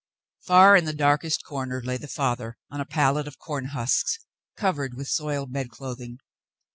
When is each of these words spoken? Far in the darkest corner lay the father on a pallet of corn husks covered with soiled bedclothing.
Far 0.47 0.75
in 0.75 0.85
the 0.85 0.93
darkest 0.95 1.43
corner 1.43 1.79
lay 1.83 1.95
the 1.97 2.07
father 2.07 2.57
on 2.71 2.81
a 2.81 2.87
pallet 2.87 3.27
of 3.27 3.37
corn 3.37 3.65
husks 3.65 4.17
covered 4.57 4.95
with 4.95 5.07
soiled 5.07 5.53
bedclothing. 5.53 6.17